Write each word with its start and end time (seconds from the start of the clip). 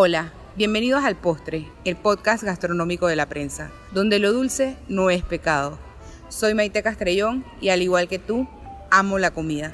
Hola, 0.00 0.32
bienvenidos 0.54 1.02
al 1.02 1.16
Postre, 1.16 1.66
el 1.84 1.96
podcast 1.96 2.44
gastronómico 2.44 3.08
de 3.08 3.16
la 3.16 3.28
prensa, 3.28 3.72
donde 3.92 4.20
lo 4.20 4.32
dulce 4.32 4.76
no 4.88 5.10
es 5.10 5.24
pecado. 5.24 5.76
Soy 6.28 6.54
Maite 6.54 6.84
Castrellón 6.84 7.44
y 7.60 7.70
al 7.70 7.82
igual 7.82 8.06
que 8.06 8.20
tú, 8.20 8.46
amo 8.92 9.18
la 9.18 9.32
comida. 9.32 9.72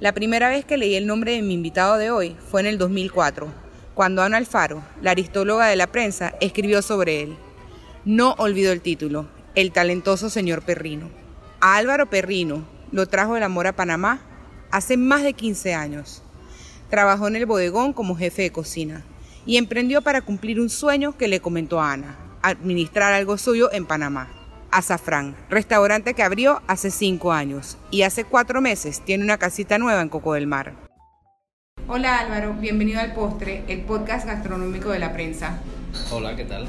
La 0.00 0.14
primera 0.14 0.48
vez 0.48 0.64
que 0.64 0.78
leí 0.78 0.94
el 0.94 1.06
nombre 1.06 1.32
de 1.32 1.42
mi 1.42 1.52
invitado 1.52 1.98
de 1.98 2.10
hoy 2.10 2.38
fue 2.50 2.62
en 2.62 2.68
el 2.68 2.78
2004, 2.78 3.48
cuando 3.94 4.22
Ana 4.22 4.38
Alfaro, 4.38 4.82
la 5.02 5.10
aristóloga 5.10 5.66
de 5.66 5.76
la 5.76 5.88
prensa, 5.88 6.32
escribió 6.40 6.80
sobre 6.80 7.20
él. 7.20 7.36
No 8.06 8.32
olvido 8.38 8.72
el 8.72 8.80
título, 8.80 9.28
El 9.54 9.72
talentoso 9.72 10.30
señor 10.30 10.62
Perrino. 10.62 11.10
A 11.60 11.76
Álvaro 11.76 12.08
Perrino 12.08 12.64
lo 12.92 13.06
trajo 13.08 13.36
el 13.36 13.42
amor 13.42 13.66
a 13.66 13.76
Panamá 13.76 14.22
hace 14.70 14.96
más 14.96 15.22
de 15.22 15.34
15 15.34 15.74
años. 15.74 16.22
Trabajó 16.88 17.28
en 17.28 17.36
el 17.36 17.44
bodegón 17.44 17.92
como 17.92 18.16
jefe 18.16 18.40
de 18.40 18.52
cocina 18.52 19.04
y 19.46 19.56
emprendió 19.56 20.02
para 20.02 20.20
cumplir 20.20 20.60
un 20.60 20.68
sueño 20.68 21.16
que 21.16 21.28
le 21.28 21.40
comentó 21.40 21.80
a 21.80 21.92
Ana, 21.92 22.18
administrar 22.42 23.12
algo 23.12 23.38
suyo 23.38 23.72
en 23.72 23.86
Panamá. 23.86 24.28
Azafrán, 24.72 25.36
restaurante 25.48 26.12
que 26.14 26.24
abrió 26.24 26.60
hace 26.66 26.90
cinco 26.90 27.32
años 27.32 27.78
y 27.90 28.02
hace 28.02 28.24
cuatro 28.24 28.60
meses 28.60 29.00
tiene 29.04 29.24
una 29.24 29.38
casita 29.38 29.78
nueva 29.78 30.02
en 30.02 30.08
Coco 30.08 30.34
del 30.34 30.48
Mar. 30.48 30.74
Hola 31.88 32.18
Álvaro, 32.18 32.54
bienvenido 32.54 33.00
al 33.00 33.14
Postre, 33.14 33.62
el 33.68 33.82
podcast 33.82 34.26
gastronómico 34.26 34.90
de 34.90 34.98
la 34.98 35.12
prensa. 35.12 35.60
Hola, 36.10 36.34
¿qué 36.34 36.44
tal? 36.44 36.66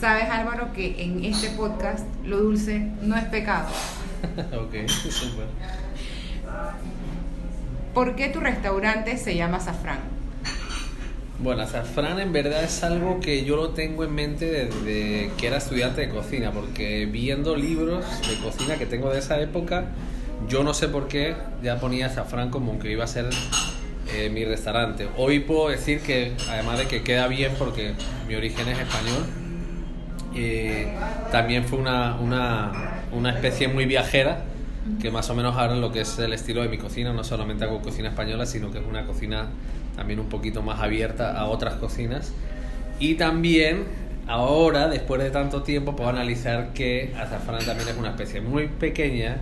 Sabes 0.00 0.30
Álvaro 0.30 0.72
que 0.72 1.02
en 1.02 1.24
este 1.24 1.50
podcast 1.50 2.06
lo 2.24 2.38
dulce 2.38 2.90
no 3.02 3.14
es 3.16 3.24
pecado. 3.24 3.68
ok, 4.38 4.88
súper. 4.88 5.46
¿Por 7.92 8.16
qué 8.16 8.28
tu 8.28 8.40
restaurante 8.40 9.18
se 9.18 9.36
llama 9.36 9.58
Azafrán? 9.58 10.15
Bueno, 11.38 11.62
azafrán 11.62 12.18
en 12.18 12.32
verdad 12.32 12.64
es 12.64 12.82
algo 12.82 13.20
que 13.20 13.44
yo 13.44 13.56
lo 13.56 13.70
tengo 13.70 14.04
en 14.04 14.14
mente 14.14 14.46
desde 14.46 15.30
que 15.36 15.46
era 15.46 15.58
estudiante 15.58 16.00
de 16.00 16.08
cocina, 16.08 16.50
porque 16.50 17.04
viendo 17.04 17.54
libros 17.54 18.06
de 18.26 18.38
cocina 18.42 18.76
que 18.76 18.86
tengo 18.86 19.10
de 19.10 19.18
esa 19.18 19.38
época, 19.40 19.84
yo 20.48 20.64
no 20.64 20.72
sé 20.72 20.88
por 20.88 21.08
qué 21.08 21.34
ya 21.62 21.78
ponía 21.78 22.06
azafrán 22.06 22.48
como 22.48 22.78
que 22.78 22.90
iba 22.90 23.04
a 23.04 23.06
ser 23.06 23.26
eh, 24.14 24.30
mi 24.30 24.46
restaurante. 24.46 25.08
Hoy 25.18 25.40
puedo 25.40 25.68
decir 25.68 26.00
que, 26.00 26.32
además 26.48 26.78
de 26.78 26.86
que 26.86 27.02
queda 27.02 27.28
bien 27.28 27.52
porque 27.58 27.92
mi 28.26 28.34
origen 28.34 28.68
es 28.68 28.78
español, 28.78 29.22
eh, 30.34 30.90
también 31.32 31.64
fue 31.64 31.78
una, 31.78 32.16
una, 32.16 33.02
una 33.12 33.30
especie 33.30 33.68
muy 33.68 33.84
viajera 33.84 34.42
que 35.02 35.10
más 35.10 35.28
o 35.30 35.34
menos 35.34 35.56
ahora 35.56 35.74
lo 35.74 35.92
que 35.92 36.00
es 36.00 36.18
el 36.18 36.32
estilo 36.32 36.62
de 36.62 36.68
mi 36.68 36.78
cocina, 36.78 37.12
no 37.12 37.24
solamente 37.24 37.64
hago 37.64 37.82
cocina 37.82 38.08
española, 38.08 38.46
sino 38.46 38.70
que 38.70 38.78
es 38.78 38.84
una 38.86 39.04
cocina 39.04 39.48
también 39.96 40.20
un 40.20 40.28
poquito 40.28 40.62
más 40.62 40.80
abierta 40.80 41.38
a 41.38 41.46
otras 41.46 41.74
cocinas. 41.74 42.32
Y 42.98 43.14
también 43.14 43.84
ahora, 44.26 44.88
después 44.88 45.22
de 45.22 45.30
tanto 45.30 45.62
tiempo, 45.62 45.96
puedo 45.96 46.10
analizar 46.10 46.72
que 46.72 47.14
azafrán 47.18 47.64
también 47.64 47.88
es 47.88 47.96
una 47.96 48.10
especie 48.10 48.40
muy 48.40 48.68
pequeña, 48.68 49.38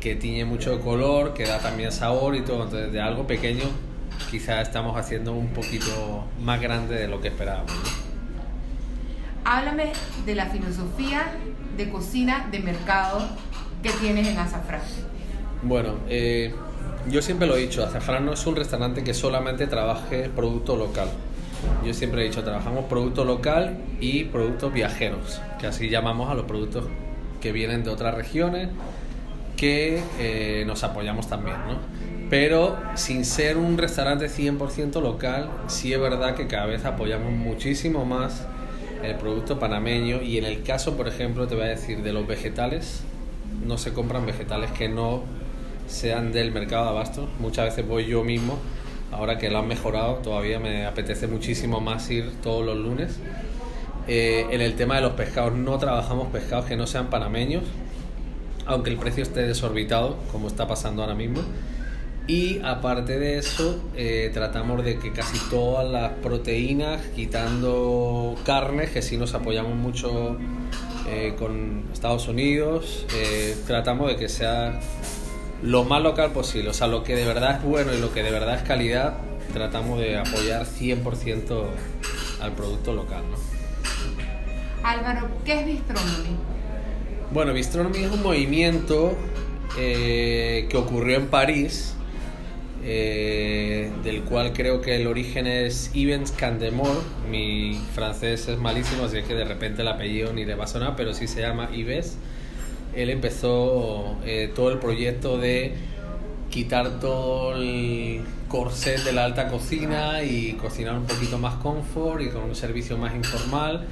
que 0.00 0.14
tiene 0.14 0.44
mucho 0.44 0.80
color, 0.80 1.34
que 1.34 1.46
da 1.46 1.58
también 1.58 1.92
sabor 1.92 2.36
y 2.36 2.42
todo. 2.42 2.64
Entonces, 2.64 2.92
de 2.92 3.00
algo 3.00 3.26
pequeño, 3.26 3.64
quizá 4.30 4.60
estamos 4.60 4.96
haciendo 4.96 5.32
un 5.32 5.48
poquito 5.48 6.24
más 6.40 6.60
grande 6.60 6.94
de 6.96 7.08
lo 7.08 7.20
que 7.20 7.28
esperábamos. 7.28 7.72
Háblame 9.44 9.92
de 10.24 10.34
la 10.34 10.46
filosofía 10.46 11.32
de 11.76 11.90
cocina 11.90 12.48
de 12.50 12.58
mercado 12.60 13.28
que 13.82 13.90
tienes 13.90 14.26
en 14.26 14.38
Azafrán. 14.38 14.80
Bueno, 15.62 15.94
eh, 16.08 16.52
yo 17.10 17.22
siempre 17.22 17.46
lo 17.46 17.56
he 17.56 17.60
dicho, 17.60 17.84
Azafrán 17.84 18.26
no 18.26 18.32
es 18.32 18.46
un 18.46 18.56
restaurante 18.56 19.04
que 19.04 19.14
solamente 19.14 19.66
trabaje 19.66 20.28
producto 20.28 20.76
local. 20.76 21.08
Yo 21.84 21.94
siempre 21.94 22.22
he 22.22 22.28
dicho, 22.28 22.42
trabajamos 22.42 22.84
producto 22.86 23.24
local 23.24 23.78
y 24.00 24.24
productos 24.24 24.72
viajeros, 24.72 25.40
que 25.58 25.66
así 25.66 25.88
llamamos 25.88 26.30
a 26.30 26.34
los 26.34 26.44
productos 26.46 26.84
que 27.40 27.52
vienen 27.52 27.84
de 27.84 27.90
otras 27.90 28.14
regiones, 28.14 28.68
que 29.56 30.02
eh, 30.18 30.64
nos 30.66 30.84
apoyamos 30.84 31.28
también, 31.28 31.56
¿no? 31.66 31.78
Pero 32.28 32.76
sin 32.94 33.24
ser 33.24 33.56
un 33.56 33.78
restaurante 33.78 34.26
100% 34.26 35.00
local, 35.00 35.48
sí 35.68 35.92
es 35.92 36.00
verdad 36.00 36.34
que 36.34 36.46
cada 36.46 36.66
vez 36.66 36.84
apoyamos 36.84 37.32
muchísimo 37.32 38.04
más 38.04 38.44
el 39.02 39.14
producto 39.14 39.58
panameño 39.58 40.22
y 40.22 40.38
en 40.38 40.44
el 40.44 40.62
caso, 40.62 40.96
por 40.96 41.06
ejemplo, 41.06 41.46
te 41.46 41.54
voy 41.54 41.64
a 41.64 41.68
decir, 41.68 42.02
de 42.02 42.12
los 42.12 42.26
vegetales, 42.26 43.02
no 43.64 43.78
se 43.78 43.92
compran 43.92 44.26
vegetales 44.26 44.70
que 44.72 44.88
no 44.88 45.22
sean 45.86 46.32
del 46.32 46.52
mercado 46.52 46.84
de 46.84 46.90
abasto. 46.90 47.28
Muchas 47.38 47.66
veces 47.66 47.86
voy 47.86 48.06
yo 48.06 48.24
mismo, 48.24 48.58
ahora 49.12 49.38
que 49.38 49.50
lo 49.50 49.58
han 49.58 49.68
mejorado, 49.68 50.16
todavía 50.16 50.58
me 50.58 50.86
apetece 50.86 51.26
muchísimo 51.26 51.80
más 51.80 52.10
ir 52.10 52.32
todos 52.42 52.64
los 52.64 52.76
lunes. 52.76 53.18
Eh, 54.08 54.46
en 54.50 54.60
el 54.60 54.74
tema 54.76 54.96
de 54.96 55.02
los 55.02 55.12
pescados, 55.12 55.52
no 55.54 55.78
trabajamos 55.78 56.28
pescados 56.28 56.66
que 56.66 56.76
no 56.76 56.86
sean 56.86 57.10
panameños, 57.10 57.64
aunque 58.64 58.90
el 58.90 58.96
precio 58.96 59.22
esté 59.22 59.42
desorbitado, 59.42 60.16
como 60.30 60.46
está 60.48 60.68
pasando 60.68 61.02
ahora 61.02 61.14
mismo. 61.14 61.40
Y 62.28 62.60
aparte 62.64 63.18
de 63.18 63.38
eso, 63.38 63.80
eh, 63.96 64.30
tratamos 64.32 64.84
de 64.84 64.98
que 64.98 65.12
casi 65.12 65.38
todas 65.48 65.88
las 65.88 66.12
proteínas, 66.14 67.00
quitando 67.14 68.36
carnes, 68.44 68.90
que 68.90 69.02
sí 69.02 69.16
nos 69.16 69.34
apoyamos 69.34 69.76
mucho 69.76 70.36
eh, 71.08 71.34
con 71.38 71.84
Estados 71.92 72.26
Unidos, 72.26 73.06
tratamos 73.66 74.08
de 74.08 74.16
que 74.16 74.28
sea 74.28 74.80
lo 75.62 75.84
más 75.84 76.02
local 76.02 76.32
posible. 76.32 76.70
O 76.70 76.74
sea, 76.74 76.86
lo 76.86 77.02
que 77.02 77.14
de 77.14 77.24
verdad 77.24 77.56
es 77.56 77.62
bueno 77.62 77.94
y 77.94 77.98
lo 77.98 78.12
que 78.12 78.22
de 78.22 78.30
verdad 78.30 78.56
es 78.56 78.62
calidad, 78.62 79.18
tratamos 79.52 79.98
de 79.98 80.18
apoyar 80.18 80.66
100% 80.66 81.64
al 82.40 82.52
producto 82.52 82.92
local. 82.92 83.22
¿no? 83.30 83.36
Álvaro, 84.86 85.28
¿qué 85.44 85.60
es 85.60 85.66
Bistronomy? 85.66 86.36
Bueno, 87.32 87.52
Bistronomy 87.52 88.04
es 88.04 88.12
un 88.12 88.22
movimiento 88.22 89.16
eh, 89.78 90.66
que 90.70 90.76
ocurrió 90.76 91.16
en 91.16 91.26
París, 91.26 91.94
eh, 92.84 93.90
del 94.04 94.22
cual 94.22 94.52
creo 94.52 94.80
que 94.80 94.94
el 94.94 95.08
origen 95.08 95.46
es 95.46 95.92
Yves 95.92 96.30
Candemore. 96.32 97.00
Mi 97.28 97.80
francés 97.94 98.46
es 98.46 98.58
malísimo, 98.58 99.04
así 99.04 99.22
que 99.22 99.34
de 99.34 99.44
repente 99.44 99.82
el 99.82 99.88
apellido 99.88 100.32
ni 100.32 100.44
le 100.44 100.54
va 100.54 100.64
a 100.64 100.68
sonar, 100.68 100.94
pero 100.96 101.14
sí 101.14 101.26
se 101.26 101.40
llama 101.40 101.70
Yves 101.72 102.16
él 102.96 103.10
empezó 103.10 104.16
eh, 104.24 104.50
todo 104.54 104.70
el 104.70 104.78
proyecto 104.78 105.38
de 105.38 105.74
quitar 106.50 106.98
todo 107.00 107.54
el 107.54 108.22
corset 108.48 109.04
de 109.04 109.12
la 109.12 109.24
alta 109.24 109.48
cocina 109.48 110.22
y 110.22 110.54
cocinar 110.54 110.96
un 110.96 111.04
poquito 111.04 111.38
más 111.38 111.54
confort 111.56 112.22
y 112.22 112.28
con 112.28 112.44
un 112.44 112.54
servicio 112.54 112.96
más 112.96 113.14
informal. 113.14 113.84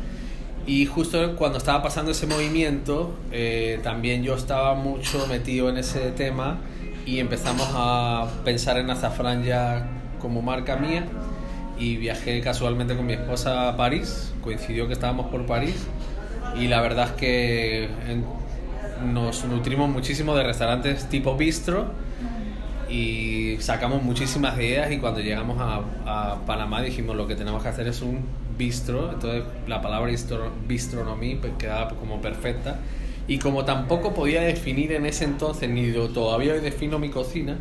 Y 0.67 0.87
justo 0.87 1.37
cuando 1.37 1.59
estaba 1.59 1.83
pasando 1.83 2.13
ese 2.13 2.27
movimiento, 2.27 3.15
eh, 3.33 3.81
también 3.83 4.23
yo 4.23 4.35
estaba 4.35 4.75
mucho 4.75 5.27
metido 5.27 5.69
en 5.69 5.77
ese 5.77 6.11
tema 6.13 6.59
y 7.05 7.19
empezamos 7.19 7.69
a 7.75 8.27
pensar 8.45 8.79
en 8.79 8.89
azafrán 8.89 9.45
ya 9.45 9.87
como 10.21 10.41
marca 10.41 10.77
mía 10.77 11.05
y 11.79 11.97
viajé 11.97 12.41
casualmente 12.41 12.97
con 12.97 13.05
mi 13.05 13.13
esposa 13.13 13.69
a 13.69 13.77
París, 13.77 14.33
coincidió 14.41 14.87
que 14.87 14.95
estábamos 14.95 15.27
por 15.27 15.45
París 15.45 15.87
y 16.57 16.69
la 16.69 16.81
verdad 16.81 17.09
es 17.09 17.13
que 17.13 17.89
nos 19.05 19.45
nutrimos 19.45 19.89
muchísimo 19.89 20.35
de 20.35 20.43
restaurantes 20.43 21.09
tipo 21.09 21.37
bistro 21.37 21.87
y 22.89 23.57
sacamos 23.61 24.03
muchísimas 24.03 24.57
ideas 24.59 24.93
y 24.93 24.99
cuando 24.99 25.21
llegamos 25.21 25.59
a, 25.61 25.83
a, 26.07 26.47
Panamá 26.47 26.83
dijimos 26.83 27.17
lo 27.17 27.27
que 27.27 27.35
tenemos 27.35 27.63
que 27.63 27.69
hacer 27.69 27.89
es 27.89 28.03
un 28.03 28.21
bistro, 28.57 29.13
entonces 29.13 29.45
la 29.67 29.81
palabra 29.83 30.11
bistro, 30.11 30.51
bistronomía 30.67 31.39
pues, 31.41 31.55
quedaba 31.59 31.89
como 31.91 32.21
perfecta. 32.21 32.79
Y 33.27 33.39
como 33.39 33.65
tampoco 33.65 34.13
podía 34.13 34.43
definir 34.43 34.93
en 34.93 35.07
ese 35.07 35.25
entonces 35.25 35.71
ni 35.71 35.91
todavía 36.13 36.53
hoy 36.53 36.61
defino 36.61 36.99
mi 36.99 37.09
cocina, 37.09 37.57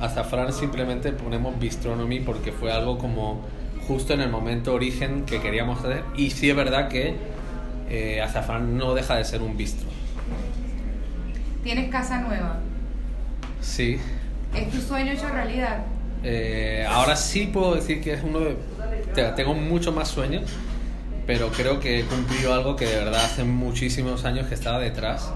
Azafrán 0.00 0.52
simplemente 0.52 1.10
ponemos 1.12 1.58
bistronomía 1.58 2.22
porque 2.24 2.52
fue 2.52 2.72
algo 2.72 2.96
como 2.98 3.42
justo 3.88 4.14
en 4.14 4.20
el 4.20 4.30
momento 4.30 4.72
origen 4.72 5.24
que 5.24 5.40
queríamos 5.40 5.80
hacer. 5.80 6.04
Y 6.16 6.30
sí 6.30 6.48
es 6.48 6.56
verdad 6.56 6.88
que 6.88 7.14
eh, 7.90 8.20
Azafrán 8.22 8.76
no 8.76 8.94
deja 8.94 9.16
de 9.16 9.24
ser 9.24 9.42
un 9.42 9.56
bistro. 9.56 9.88
¿Tienes 11.64 11.90
casa 11.90 12.20
nueva? 12.20 12.58
Sí. 13.62 13.96
¿Es 14.54 14.70
tu 14.70 14.80
sueño 14.82 15.12
hecho 15.12 15.30
realidad? 15.30 15.78
Eh, 16.22 16.86
ahora 16.86 17.16
sí 17.16 17.46
puedo 17.46 17.74
decir 17.74 18.02
que 18.02 18.12
es 18.12 18.22
uno 18.22 18.40
de... 18.40 18.56
Tengo 19.34 19.54
mucho 19.54 19.90
más 19.90 20.08
sueños, 20.08 20.42
pero 21.26 21.48
creo 21.48 21.80
que 21.80 22.00
he 22.00 22.04
cumplido 22.04 22.52
algo 22.52 22.76
que 22.76 22.84
de 22.84 22.96
verdad 22.96 23.24
hace 23.24 23.44
muchísimos 23.44 24.26
años 24.26 24.46
que 24.46 24.54
estaba 24.54 24.78
detrás. 24.78 25.32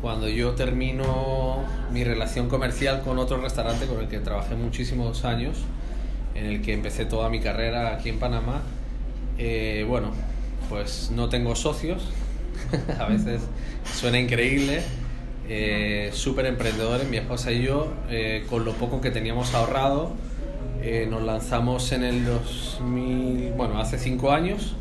Cuando 0.00 0.28
yo 0.28 0.52
termino 0.52 1.64
mi 1.90 2.04
relación 2.04 2.48
comercial 2.48 3.02
con 3.02 3.18
otro 3.18 3.38
restaurante 3.40 3.86
con 3.86 4.00
el 4.00 4.06
que 4.06 4.20
trabajé 4.20 4.54
muchísimos 4.54 5.24
años, 5.24 5.58
en 6.36 6.46
el 6.46 6.62
que 6.62 6.72
empecé 6.72 7.04
toda 7.04 7.28
mi 7.30 7.40
carrera 7.40 7.94
aquí 7.94 8.10
en 8.10 8.20
Panamá, 8.20 8.62
eh, 9.38 9.84
bueno, 9.88 10.12
pues 10.68 11.10
no 11.10 11.28
tengo 11.28 11.56
socios, 11.56 12.12
a 13.00 13.06
veces 13.06 13.42
suena 13.92 14.20
increíble, 14.20 14.82
eh, 15.48 16.10
súper 16.12 16.46
emprendedores, 16.46 17.08
mi 17.08 17.16
esposa 17.18 17.52
y 17.52 17.62
yo, 17.62 17.88
eh, 18.10 18.44
con 18.48 18.64
lo 18.64 18.72
poco 18.72 19.00
que 19.00 19.10
teníamos 19.10 19.54
ahorrado, 19.54 20.12
Eh, 20.86 21.06
nos 21.08 21.22
lanzamos 21.22 21.92
en 21.92 22.04
el 22.04 22.26
2000, 22.26 23.52
bueno, 23.56 23.78
hace 23.78 23.98
cinco 23.98 24.32
años 24.32 24.74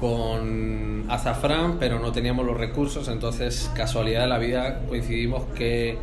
con 0.00 1.04
Azafrán, 1.08 1.76
pero 1.78 2.00
no 2.00 2.10
teníamos 2.10 2.44
los 2.44 2.56
recursos, 2.56 3.06
entonces 3.08 3.70
casualidad 3.76 4.22
de 4.22 4.26
la 4.26 4.38
vida 4.38 4.80
coincidimos 4.88 5.44
que 5.54 5.96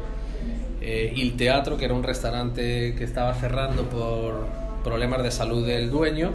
eh, 0.82 1.12
Il 1.18 1.36
Teatro, 1.36 1.76
que 1.78 1.84
era 1.86 1.94
un 1.94 2.04
restaurante 2.04 2.96
que 2.96 3.04
estaba 3.04 3.34
cerrando 3.34 3.84
por 3.90 4.48
problemas 4.86 5.22
de 5.22 5.32
salud 5.32 5.66
del 5.68 5.90
dueño, 5.92 6.32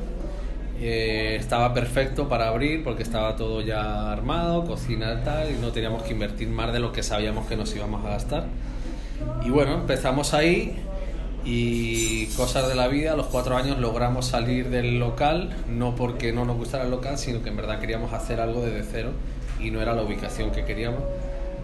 eh, 0.81 1.37
estaba 1.41 1.75
perfecto 1.75 2.29
para 2.29 2.49
abrir 2.49 2.85
porque 2.85 3.03
estaba 3.03 3.35
todo 3.37 3.61
ya 3.63 4.13
armado, 4.13 4.65
cocina 4.65 5.23
tal, 5.25 5.51
y 5.51 5.55
no 5.61 5.73
teníamos 5.73 6.05
que 6.05 6.13
invertir 6.13 6.49
más 6.49 6.73
de 6.73 6.79
lo 6.79 6.93
que 6.93 7.03
sabíamos 7.03 7.47
que 7.47 7.57
nos 7.57 7.75
íbamos 7.75 8.05
a 8.05 8.11
gastar. 8.11 8.45
Y 9.45 9.51
bueno, 9.51 9.75
empezamos 9.75 10.35
ahí 10.35 10.77
y 11.45 12.27
cosas 12.37 12.69
de 12.69 12.75
la 12.75 12.89
vida, 12.89 13.13
a 13.13 13.17
los 13.17 13.27
cuatro 13.27 13.57
años 13.57 13.79
logramos 13.79 14.27
salir 14.27 14.71
del 14.71 14.99
local, 14.99 15.51
no 15.69 15.97
porque 15.97 16.33
no 16.33 16.45
nos 16.45 16.57
gustara 16.57 16.85
el 16.85 16.91
local, 16.91 17.19
sino 17.19 17.43
que 17.43 17.49
en 17.49 17.57
verdad 17.57 17.81
queríamos 17.81 18.13
hacer 18.13 18.41
algo 18.41 18.61
desde 18.61 18.83
cero 18.85 19.11
y 19.61 19.71
no 19.71 19.81
era 19.81 19.95
la 19.95 20.03
ubicación 20.03 20.53
que 20.53 20.65
queríamos. 20.65 21.03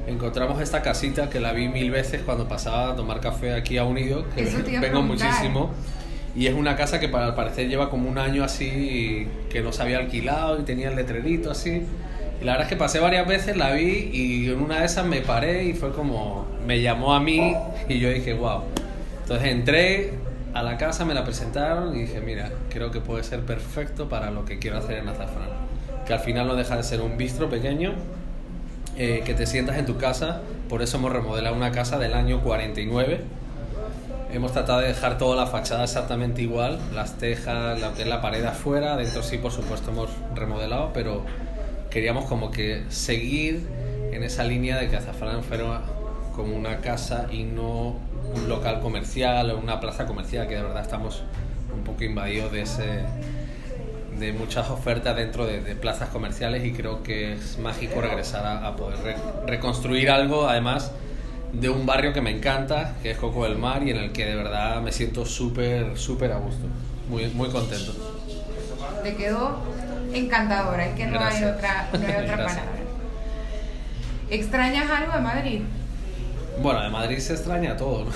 Encontramos 0.06 0.60
esta 0.60 0.82
casita 0.82 1.30
que 1.30 1.38
la 1.38 1.52
vi 1.52 1.68
mil 1.68 1.90
veces 1.90 2.22
cuando 2.22 2.48
pasaba 2.48 2.90
a 2.90 2.96
tomar 2.96 3.20
café 3.20 3.54
aquí 3.54 3.78
a 3.78 3.84
Unido, 3.84 4.24
que 4.34 4.44
vengo 4.80 5.02
muchísimo. 5.02 5.70
Y 6.36 6.46
es 6.46 6.54
una 6.54 6.76
casa 6.76 6.98
que 6.98 7.08
para 7.08 7.26
al 7.26 7.34
parecer 7.34 7.68
lleva 7.68 7.90
como 7.90 8.08
un 8.08 8.18
año 8.18 8.42
así, 8.42 9.28
que 9.50 9.60
no 9.60 9.72
se 9.72 9.82
había 9.82 9.98
alquilado 9.98 10.60
y 10.60 10.64
tenía 10.64 10.88
el 10.88 10.96
letrerito 10.96 11.50
así. 11.50 11.82
Y 12.40 12.44
la 12.44 12.52
verdad 12.52 12.62
es 12.62 12.68
que 12.68 12.76
pasé 12.76 12.98
varias 12.98 13.26
veces, 13.26 13.56
la 13.56 13.72
vi 13.72 14.10
y 14.12 14.50
en 14.50 14.60
una 14.60 14.80
de 14.80 14.86
esas 14.86 15.06
me 15.06 15.20
paré 15.20 15.64
y 15.64 15.74
fue 15.74 15.92
como, 15.92 16.46
me 16.66 16.80
llamó 16.80 17.14
a 17.14 17.20
mí 17.20 17.54
y 17.88 17.98
yo 18.00 18.10
dije, 18.10 18.34
wow. 18.34 18.62
Entonces 19.22 19.48
entré 19.48 20.12
a 20.54 20.62
la 20.62 20.76
casa, 20.76 21.04
me 21.04 21.14
la 21.14 21.24
presentaron 21.24 21.96
y 21.96 22.02
dije, 22.02 22.20
mira, 22.20 22.50
creo 22.70 22.90
que 22.90 23.00
puede 23.00 23.22
ser 23.22 23.40
perfecto 23.40 24.08
para 24.08 24.30
lo 24.30 24.44
que 24.44 24.58
quiero 24.58 24.78
hacer 24.78 24.98
en 24.98 25.08
Azafrán. 25.08 25.48
Que 26.06 26.12
al 26.12 26.20
final 26.20 26.46
no 26.46 26.56
deja 26.56 26.76
de 26.76 26.82
ser 26.82 27.00
un 27.00 27.16
bistro 27.16 27.48
pequeño, 27.48 27.92
eh, 28.96 29.22
que 29.24 29.34
te 29.34 29.46
sientas 29.46 29.78
en 29.78 29.86
tu 29.86 29.96
casa, 29.96 30.42
por 30.68 30.82
eso 30.82 30.98
hemos 30.98 31.12
remodelado 31.12 31.56
una 31.56 31.72
casa 31.72 31.98
del 31.98 32.14
año 32.14 32.40
49. 32.42 33.20
Hemos 34.34 34.50
tratado 34.50 34.80
de 34.80 34.88
dejar 34.88 35.16
toda 35.16 35.36
la 35.36 35.46
fachada 35.46 35.84
exactamente 35.84 36.42
igual, 36.42 36.80
las 36.92 37.18
tejas, 37.18 37.78
la 37.80 38.20
pared 38.20 38.44
afuera, 38.44 38.96
dentro 38.96 39.22
sí 39.22 39.38
por 39.38 39.52
supuesto 39.52 39.92
hemos 39.92 40.10
remodelado, 40.34 40.90
pero 40.92 41.24
queríamos 41.88 42.24
como 42.24 42.50
que 42.50 42.82
seguir 42.88 43.64
en 44.10 44.24
esa 44.24 44.42
línea 44.42 44.76
de 44.76 44.88
que 44.88 44.96
Azafrán 44.96 45.44
fuera 45.44 45.82
como 46.34 46.56
una 46.56 46.78
casa 46.78 47.28
y 47.30 47.44
no 47.44 47.94
un 48.34 48.48
local 48.48 48.80
comercial 48.80 49.52
o 49.52 49.58
una 49.58 49.78
plaza 49.78 50.04
comercial, 50.04 50.48
que 50.48 50.56
de 50.56 50.62
verdad 50.62 50.82
estamos 50.82 51.22
un 51.72 51.84
poco 51.84 52.02
invadidos 52.02 52.50
de 52.50 54.32
muchas 54.32 54.68
ofertas 54.68 55.14
dentro 55.14 55.46
de, 55.46 55.60
plazas 55.76 56.08
comerciales 56.08 56.64
y 56.64 56.72
creo 56.72 57.04
que 57.04 57.34
es 57.34 57.56
mágico 57.58 58.00
regresar 58.00 58.64
a, 58.64 58.74
poder 58.74 58.98
re- 58.98 59.16
reconstruir 59.46 60.10
algo 60.10 60.48
además 60.48 60.90
de 61.60 61.68
un 61.68 61.86
barrio 61.86 62.12
que 62.12 62.20
me 62.20 62.30
encanta, 62.30 62.94
que 63.02 63.12
es 63.12 63.18
Coco 63.18 63.44
del 63.44 63.56
Mar 63.56 63.82
y 63.82 63.90
en 63.90 63.96
el 63.96 64.12
que 64.12 64.26
de 64.26 64.34
verdad 64.34 64.80
me 64.82 64.92
siento 64.92 65.24
súper, 65.24 65.96
súper 65.96 66.32
a 66.32 66.38
gusto, 66.38 66.66
muy, 67.08 67.26
muy 67.28 67.48
contento. 67.48 67.92
Te 69.02 69.14
quedó 69.16 69.58
encantadora, 70.12 70.86
es 70.86 70.94
que 70.94 71.06
no 71.06 71.20
hay 71.20 71.44
otra, 71.44 71.88
no 71.92 72.06
hay 72.06 72.24
otra 72.24 72.36
palabra. 72.46 72.72
¿Extrañas 74.30 74.90
algo 74.90 75.12
de 75.12 75.20
Madrid? 75.20 75.60
Bueno, 76.62 76.82
de 76.82 76.90
Madrid 76.90 77.18
se 77.18 77.34
extraña 77.34 77.76
todo, 77.76 78.04
¿no? 78.04 78.10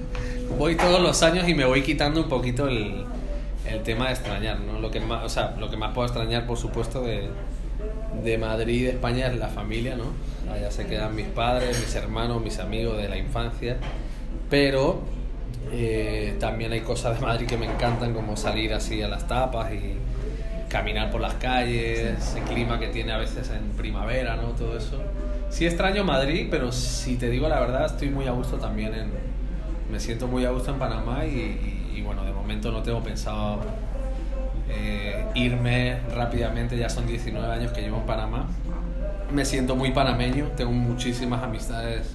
voy 0.58 0.76
todos 0.76 1.00
los 1.00 1.22
años 1.22 1.48
y 1.48 1.54
me 1.54 1.64
voy 1.64 1.82
quitando 1.82 2.22
un 2.22 2.28
poquito 2.28 2.66
el, 2.66 3.04
el 3.66 3.82
tema 3.82 4.06
de 4.06 4.12
extrañar, 4.12 4.60
¿no? 4.60 4.80
Lo 4.80 4.90
que 4.90 5.00
más, 5.00 5.24
o 5.24 5.28
sea, 5.28 5.54
lo 5.58 5.70
que 5.70 5.76
más 5.76 5.92
puedo 5.92 6.06
extrañar, 6.06 6.46
por 6.46 6.56
supuesto, 6.56 7.02
de, 7.02 7.28
de 8.24 8.38
Madrid 8.38 8.84
de 8.86 8.90
España 8.92 9.26
es 9.28 9.36
la 9.36 9.48
familia, 9.48 9.96
¿no? 9.96 10.04
Allá 10.52 10.70
se 10.70 10.86
quedan 10.86 11.14
mis 11.14 11.26
padres, 11.26 11.78
mis 11.78 11.94
hermanos, 11.94 12.42
mis 12.42 12.58
amigos 12.58 12.96
de 12.98 13.08
la 13.08 13.16
infancia, 13.16 13.76
pero 14.48 15.00
eh, 15.72 16.36
también 16.40 16.72
hay 16.72 16.80
cosas 16.80 17.18
de 17.20 17.26
Madrid 17.26 17.46
que 17.46 17.56
me 17.56 17.66
encantan, 17.66 18.12
como 18.14 18.36
salir 18.36 18.72
así 18.74 19.00
a 19.02 19.08
las 19.08 19.26
tapas 19.28 19.72
y 19.72 19.94
caminar 20.68 21.10
por 21.10 21.20
las 21.20 21.34
calles, 21.34 22.00
ese 22.18 22.40
clima 22.42 22.78
que 22.78 22.88
tiene 22.88 23.12
a 23.12 23.18
veces 23.18 23.50
en 23.50 23.70
primavera, 23.76 24.36
¿no? 24.36 24.48
Todo 24.50 24.76
eso. 24.76 25.00
Sí 25.50 25.66
extraño 25.66 26.04
Madrid, 26.04 26.46
pero 26.50 26.70
si 26.72 27.16
te 27.16 27.28
digo 27.28 27.48
la 27.48 27.58
verdad, 27.60 27.86
estoy 27.86 28.10
muy 28.10 28.26
a 28.26 28.32
gusto 28.32 28.56
también 28.56 28.94
en... 28.94 29.10
Me 29.90 29.98
siento 29.98 30.28
muy 30.28 30.44
a 30.44 30.50
gusto 30.50 30.70
en 30.70 30.78
Panamá 30.78 31.24
y, 31.26 31.30
y- 31.30 31.92
y, 31.98 32.02
bueno, 32.02 32.24
de 32.24 32.30
momento 32.32 32.70
no 32.70 32.82
tengo 32.84 33.02
pensado 33.02 33.58
irme 35.44 35.98
rápidamente, 36.14 36.76
ya 36.76 36.88
son 36.88 37.06
19 37.06 37.52
años 37.52 37.72
que 37.72 37.80
llevo 37.80 37.98
en 37.98 38.06
Panamá. 38.06 38.46
Me 39.32 39.44
siento 39.44 39.76
muy 39.76 39.92
panameño, 39.92 40.48
tengo 40.56 40.72
muchísimas 40.72 41.42
amistades 41.42 42.14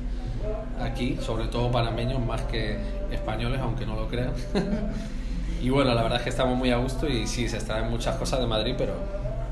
aquí, 0.82 1.18
sobre 1.22 1.48
todo 1.48 1.72
panameños 1.72 2.24
más 2.24 2.42
que 2.44 2.78
españoles, 3.12 3.60
aunque 3.62 3.86
no 3.86 3.96
lo 3.96 4.08
crean. 4.08 4.34
y 5.62 5.70
bueno, 5.70 5.94
la 5.94 6.04
verdad 6.04 6.20
es 6.20 6.24
que 6.24 6.30
estamos 6.30 6.58
muy 6.58 6.72
a 6.72 6.78
gusto 6.78 7.08
y 7.08 7.26
sí, 7.28 7.48
se 7.48 7.58
extraen 7.58 7.90
muchas 7.90 8.16
cosas 8.18 8.40
de 8.40 8.48
Madrid, 8.48 8.76
pero 8.78 8.94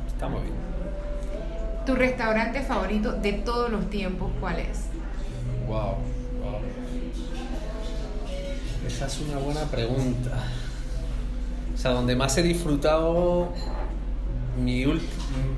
estamos 0.07 0.41
bien. 0.41 0.55
¿Tu 1.85 1.95
restaurante 1.95 2.61
favorito 2.61 3.13
de 3.13 3.33
todos 3.33 3.69
los 3.69 3.89
tiempos 3.89 4.31
cuál 4.39 4.59
es? 4.59 4.85
Wow, 5.67 5.95
wow. 6.41 6.59
Esa 8.87 9.07
es 9.07 9.19
una 9.21 9.37
buena 9.37 9.61
pregunta. 9.61 10.31
O 11.73 11.77
sea, 11.77 11.91
donde 11.91 12.15
más 12.15 12.37
he 12.37 12.43
disfrutado, 12.43 13.49
mi 14.61 14.83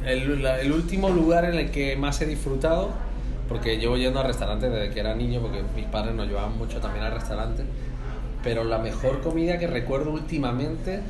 el, 0.06 0.42
la- 0.44 0.60
el 0.62 0.72
último 0.72 1.10
lugar 1.10 1.46
en 1.46 1.56
el 1.56 1.72
que 1.72 1.96
más 1.98 2.22
he 2.22 2.26
disfrutado, 2.26 2.90
porque 3.50 3.78
llevo 3.78 3.98
yendo 3.98 4.20
a 4.20 4.24
restaurantes 4.24 4.72
desde 4.72 4.92
que 4.92 5.00
era 5.00 5.14
niño, 5.14 5.42
porque 5.42 5.62
mis 5.76 5.86
padres 5.86 6.16
nos 6.16 6.28
llevaban 6.28 6.58
mucho 6.58 6.80
también 6.80 7.04
al 7.06 7.12
restaurante, 7.14 7.64
pero 8.44 8.64
la 8.64 8.78
mejor 8.78 9.22
comida 9.22 9.58
que 9.60 9.68
recuerdo 9.68 10.12
últimamente 10.12 11.02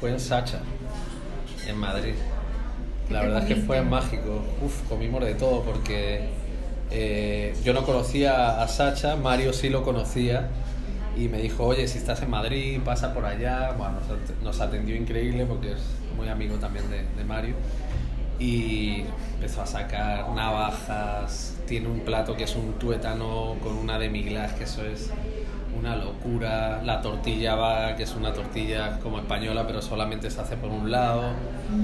fue 0.00 0.10
en 0.10 0.20
Sacha, 0.20 0.60
en 1.66 1.76
Madrid. 1.78 2.14
¿Qué 3.08 3.14
La 3.14 3.22
verdad 3.22 3.42
es 3.42 3.48
que 3.48 3.56
fue 3.56 3.82
mágico. 3.82 4.42
Uf, 4.64 4.82
comimos 4.88 5.24
de 5.24 5.34
todo 5.34 5.62
porque 5.62 6.28
eh, 6.90 7.54
yo 7.64 7.72
no 7.72 7.84
conocía 7.84 8.62
a 8.62 8.68
Sacha, 8.68 9.16
Mario 9.16 9.52
sí 9.52 9.68
lo 9.68 9.82
conocía 9.82 10.48
y 11.16 11.28
me 11.28 11.38
dijo, 11.38 11.64
oye, 11.64 11.86
si 11.88 11.98
estás 11.98 12.22
en 12.22 12.30
Madrid, 12.30 12.80
pasa 12.84 13.12
por 13.12 13.24
allá. 13.24 13.72
Bueno, 13.76 13.94
nos 14.00 14.10
at- 14.10 14.42
nos 14.42 14.60
atendió 14.60 14.94
increíble 14.96 15.44
porque 15.46 15.72
es 15.72 15.80
muy 16.16 16.28
amigo 16.28 16.56
también 16.56 16.88
de, 16.90 17.02
de 17.16 17.24
Mario. 17.24 17.54
Y 18.38 19.04
empezó 19.34 19.62
a 19.62 19.66
sacar 19.66 20.30
navajas, 20.30 21.56
tiene 21.66 21.88
un 21.88 22.00
plato 22.00 22.36
que 22.36 22.44
es 22.44 22.56
un 22.56 22.72
tuétano 22.74 23.56
con 23.62 23.76
una 23.76 23.98
demi-glace, 23.98 24.56
que 24.56 24.64
eso 24.64 24.82
es 24.84 25.10
una 25.78 25.94
locura. 25.96 26.80
La 26.82 27.02
tortilla 27.02 27.54
va, 27.54 27.96
que 27.96 28.04
es 28.04 28.14
una 28.14 28.32
tortilla 28.32 28.98
como 29.02 29.18
española, 29.18 29.66
pero 29.66 29.82
solamente 29.82 30.30
se 30.30 30.40
hace 30.40 30.56
por 30.56 30.70
un 30.70 30.90
lado. 30.90 31.32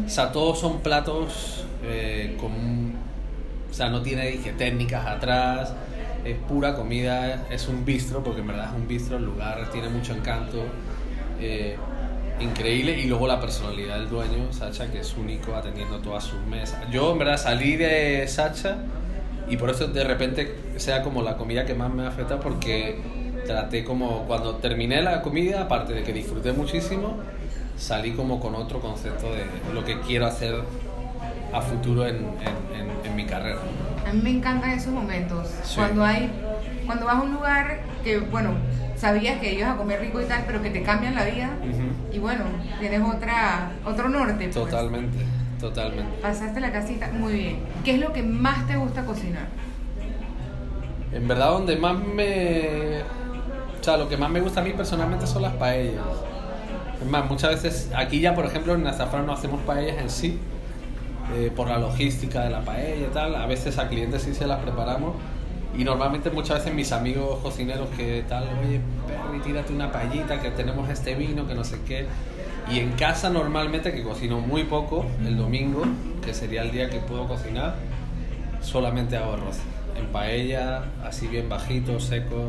O 0.06 0.08
sea, 0.08 0.32
todos 0.32 0.58
son 0.58 0.80
platos 0.80 1.66
eh, 1.82 2.36
con 2.40 2.52
O 3.70 3.74
sea, 3.74 3.90
no 3.90 4.00
tiene 4.00 4.26
dije, 4.28 4.52
técnicas 4.52 5.04
atrás, 5.06 5.74
es 6.30 6.36
pura 6.38 6.74
comida, 6.74 7.46
es 7.50 7.68
un 7.68 7.84
bistro, 7.84 8.22
porque 8.22 8.40
en 8.40 8.46
verdad 8.48 8.70
es 8.70 8.74
un 8.80 8.86
bistro, 8.88 9.16
el 9.16 9.24
lugar 9.24 9.70
tiene 9.72 9.88
mucho 9.88 10.14
encanto. 10.14 10.62
eh, 11.40 11.76
increíble 12.38 12.98
y 13.00 13.06
luego 13.06 13.26
la 13.26 13.40
personalidad 13.40 13.98
del 13.98 14.10
dueño, 14.10 14.52
Sacha, 14.52 14.90
que 14.92 15.00
es 15.00 15.16
único 15.16 15.54
atendiendo 15.54 15.98
todas 16.00 16.22
sus 16.24 16.38
mesas. 16.42 16.78
Yo 16.90 17.12
en 17.12 17.18
verdad 17.18 17.38
salí 17.38 17.76
de 17.76 18.28
Sacha 18.28 18.76
y 19.48 19.56
por 19.56 19.70
eso 19.70 19.86
de 19.86 20.04
repente 20.04 20.54
sea 20.76 21.02
como 21.02 21.22
la 21.22 21.38
comida 21.38 21.64
que 21.64 21.74
más 21.74 21.90
me 21.90 22.06
afecta 22.06 22.38
porque 22.38 22.98
traté 23.46 23.84
como 23.84 24.24
cuando 24.26 24.56
terminé 24.56 25.00
la 25.00 25.22
comida, 25.22 25.62
aparte 25.62 25.94
de 25.94 26.02
que 26.02 26.12
disfruté 26.12 26.52
muchísimo, 26.52 27.16
salí 27.78 28.12
como 28.12 28.38
con 28.38 28.54
otro 28.54 28.80
concepto 28.80 29.28
de 29.32 29.44
lo 29.72 29.82
que 29.84 29.98
quiero 30.00 30.26
hacer 30.26 30.56
a 31.54 31.60
futuro 31.62 32.06
en, 32.06 32.16
en- 32.16 32.80
en- 32.80 33.06
en 33.06 33.16
mi 33.16 33.24
carrera. 33.24 33.60
A 34.08 34.12
mí 34.12 34.20
me 34.22 34.30
encantan 34.30 34.70
esos 34.70 34.92
momentos. 34.92 35.48
Sí. 35.64 35.76
Cuando 35.76 36.04
hay, 36.04 36.30
cuando 36.86 37.06
vas 37.06 37.16
a 37.16 37.22
un 37.22 37.32
lugar 37.34 37.80
que, 38.04 38.18
bueno, 38.18 38.50
sabías 38.96 39.40
que 39.40 39.54
ibas 39.54 39.74
a 39.74 39.76
comer 39.76 40.00
rico 40.00 40.20
y 40.20 40.24
tal, 40.24 40.44
pero 40.46 40.62
que 40.62 40.70
te 40.70 40.82
cambian 40.82 41.14
la 41.14 41.24
vida. 41.24 41.50
Y 42.12 42.18
bueno, 42.18 42.44
tienes 42.80 43.00
otra, 43.02 43.70
otro 43.84 44.08
norte. 44.08 44.34
pues. 44.44 44.54
Totalmente, 44.54 45.18
totalmente. 45.60 46.18
Pasaste 46.22 46.60
la 46.60 46.72
casita 46.72 47.10
muy 47.12 47.32
bien. 47.32 47.58
¿Qué 47.84 47.94
es 47.94 48.00
lo 48.00 48.12
que 48.12 48.22
más 48.22 48.66
te 48.66 48.76
gusta 48.76 49.04
cocinar? 49.04 49.46
En 51.12 51.26
verdad, 51.28 51.50
donde 51.50 51.76
más 51.76 51.98
me. 51.98 53.02
O 53.80 53.84
sea, 53.84 53.96
lo 53.96 54.08
que 54.08 54.16
más 54.16 54.30
me 54.30 54.40
gusta 54.40 54.60
a 54.60 54.64
mí 54.64 54.70
personalmente 54.72 55.26
son 55.26 55.42
las 55.42 55.52
paellas. 55.54 56.02
Es 57.00 57.06
más, 57.08 57.28
muchas 57.28 57.50
veces, 57.50 57.90
aquí 57.94 58.20
ya, 58.20 58.34
por 58.34 58.46
ejemplo, 58.46 58.74
en 58.74 58.86
Azafrán 58.86 59.26
no 59.26 59.32
hacemos 59.32 59.60
paellas 59.62 59.98
en 59.98 60.10
sí, 60.10 60.38
eh, 61.34 61.50
por 61.54 61.68
la 61.68 61.78
logística 61.78 62.42
de 62.42 62.50
la 62.50 62.60
paella 62.60 63.06
y 63.06 63.10
tal. 63.12 63.34
A 63.34 63.46
veces 63.46 63.78
a 63.78 63.88
clientes 63.88 64.22
sí 64.22 64.34
se 64.34 64.46
las 64.46 64.60
preparamos. 64.60 65.14
Y 65.76 65.84
normalmente 65.84 66.30
muchas 66.30 66.58
veces 66.58 66.72
mis 66.72 66.92
amigos 66.92 67.40
cocineros 67.42 67.88
que 67.96 68.24
tal, 68.26 68.44
oye, 68.64 68.80
Perry, 69.06 69.40
tírate 69.40 69.72
una 69.74 69.92
paellita, 69.92 70.40
que 70.40 70.50
tenemos 70.50 70.88
este 70.88 71.14
vino, 71.14 71.46
que 71.46 71.54
no 71.54 71.64
sé 71.64 71.80
qué. 71.86 72.06
Y 72.70 72.78
en 72.78 72.92
casa 72.92 73.28
normalmente, 73.28 73.92
que 73.92 74.02
cocino 74.02 74.40
muy 74.40 74.64
poco, 74.64 75.04
el 75.24 75.36
domingo, 75.36 75.82
que 76.24 76.32
sería 76.32 76.62
el 76.62 76.70
día 76.70 76.88
que 76.88 76.98
puedo 76.98 77.28
cocinar, 77.28 77.74
solamente 78.62 79.16
hago 79.16 79.34
arroz. 79.34 79.58
En 79.98 80.06
paella, 80.06 80.84
así 81.04 81.26
bien 81.26 81.48
bajito, 81.48 82.00
seco. 82.00 82.48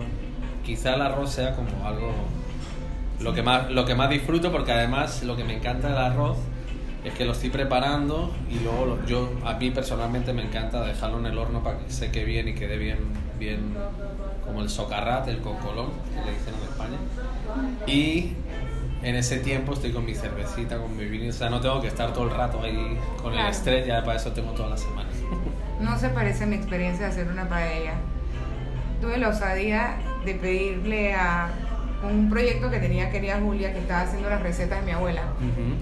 Quizá 0.64 0.96
el 0.96 1.02
arroz 1.02 1.32
sea 1.32 1.56
como 1.56 1.86
algo 1.86 2.14
lo 3.20 3.34
que 3.34 3.42
más, 3.42 3.70
lo 3.72 3.86
que 3.86 3.96
más 3.96 4.10
disfruto, 4.10 4.52
porque 4.52 4.72
además 4.72 5.24
lo 5.24 5.36
que 5.36 5.44
me 5.44 5.56
encanta 5.56 5.90
del 5.90 5.98
arroz 5.98 6.38
es 7.04 7.14
que 7.14 7.26
lo 7.26 7.32
estoy 7.32 7.50
preparando 7.50 8.34
y 8.50 8.60
luego 8.60 8.86
lo- 8.86 9.06
yo, 9.06 9.32
a 9.46 9.54
mí 9.54 9.72
personalmente 9.72 10.34
me 10.34 10.44
encanta 10.44 10.84
dejarlo 10.84 11.20
en 11.20 11.26
el 11.28 11.38
horno 11.38 11.64
para 11.64 11.80
que 11.80 11.92
seque 11.92 12.24
bien 12.26 12.48
y 12.50 12.54
quede 12.54 12.78
bien, 12.78 12.98
bien 13.40 13.76
como 14.46 14.62
el 14.62 14.70
socarrat, 14.70 15.28
el 15.28 15.40
cocolón, 15.40 15.88
que 16.14 16.26
le 16.26 16.38
dicen 16.38 16.54
en 16.56 16.64
España. 16.70 16.98
Y 17.86 18.34
en 19.04 19.16
ese 19.16 19.38
tiempo 19.40 19.74
estoy 19.74 19.92
con 19.92 20.06
mi 20.06 20.16
cervecita, 20.16 20.78
con 20.78 20.96
mi 20.98 21.06
vino, 21.06 21.30
o 21.30 21.34
sea, 21.34 21.50
no 21.50 21.62
tengo 21.62 21.80
que 21.82 21.88
estar 21.88 22.12
todo 22.14 22.26
el 22.26 22.32
rato 22.32 22.62
ahí 22.62 22.98
con 23.22 23.28
el 23.32 23.38
Claro. 23.40 23.50
estrés, 23.50 23.86
ya 23.88 24.04
para 24.04 24.18
eso 24.18 24.32
tengo 24.32 24.52
toda 24.52 24.70
la 24.70 24.78
semana. 24.78 25.10
No 25.80 25.96
se 26.00 26.10
parece 26.10 26.46
a 26.46 26.48
mi 26.48 26.56
experiencia 26.56 27.06
de 27.06 27.12
hacer 27.12 27.28
una 27.28 27.48
paella. 27.48 27.94
Tuve 29.00 29.20
la 29.20 29.30
osadía 29.30 29.98
de 30.26 30.34
pedirle 30.34 31.14
a 31.14 31.50
un 32.04 32.32
proyecto 32.32 32.72
que 32.72 32.80
tenía 32.80 33.12
querida 33.12 33.40
Julia, 33.40 33.72
que 33.74 33.78
estaba 33.80 34.02
haciendo 34.02 34.28
las 34.28 34.42
recetas 34.42 34.80
de 34.80 34.86
mi 34.88 34.92
abuela. 34.94 35.22
Ujú. 35.38 35.76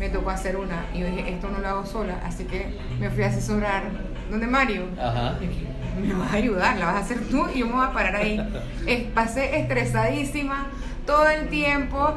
Me 0.00 0.08
tocó 0.08 0.30
hacer 0.30 0.56
una 0.56 0.86
y 0.92 1.00
yo 1.00 1.06
dije, 1.06 1.30
esto 1.34 1.48
no 1.50 1.58
lo 1.58 1.68
hago 1.68 1.86
sola, 1.86 2.14
así 2.24 2.44
que 2.44 2.74
me 2.98 3.08
fui 3.10 3.22
a 3.22 3.28
asesorar. 3.28 3.82
¿Dónde 4.30 4.46
Mario? 4.46 4.86
Ajá. 4.98 5.36
Y 5.40 5.46
dije, 5.46 5.66
me 6.00 6.14
vas 6.14 6.32
a 6.32 6.36
ayudar, 6.36 6.76
la 6.78 6.86
vas 6.86 6.94
a 6.96 6.98
hacer 7.00 7.20
tú 7.28 7.46
y 7.54 7.58
yo 7.60 7.66
me 7.66 7.74
voy 7.74 7.84
a 7.84 7.92
parar 7.92 8.16
ahí. 8.16 9.10
Pasé 9.14 9.60
estresadísima 9.60 10.66
todo 11.04 11.28
el 11.28 11.48
tiempo, 11.48 12.14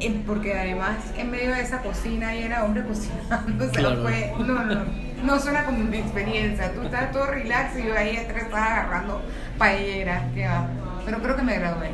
eh, 0.00 0.22
porque 0.26 0.56
además 0.58 0.96
en 1.16 1.30
medio 1.30 1.52
de 1.52 1.62
esa 1.62 1.80
cocina 1.82 2.34
y 2.34 2.42
era 2.44 2.64
hombre 2.64 2.84
cocinando, 2.84 3.64
o 3.64 3.68
sea, 3.70 3.72
Claro. 3.72 4.02
fue, 4.02 4.32
no, 4.38 4.64
no, 4.64 4.84
no 5.24 5.40
suena 5.40 5.64
como 5.64 5.78
mi 5.78 5.96
experiencia, 5.98 6.72
tú 6.74 6.82
estás 6.82 7.10
todo 7.10 7.26
relax 7.26 7.76
y 7.78 7.86
yo 7.86 7.96
ahí 7.96 8.16
estresada 8.16 8.82
agarrando 8.82 9.20
paellera, 9.58 10.22
que 10.34 10.46
va. 10.46 10.66
Pero 11.04 11.18
creo 11.22 11.34
que 11.36 11.42
me 11.42 11.58
gradué. 11.58 11.90